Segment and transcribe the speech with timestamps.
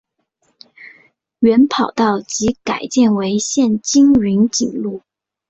[1.37, 5.03] 原跑道即改建为现今云锦路。